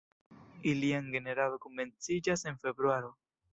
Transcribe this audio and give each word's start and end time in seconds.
Ilian 0.71 1.11
generado 1.17 1.61
komenciĝas 1.67 2.47
en 2.53 2.61
februaro. 2.67 3.15